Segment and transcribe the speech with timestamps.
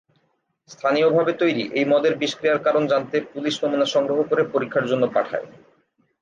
[0.69, 5.47] স্থানীয়ভাবে তৈরি এই মদের বিষক্রিয়ার কারণ জানতে পুলিশ নমুনা সংগ্রহ করে পরীক্ষার জন্য পাঠায়।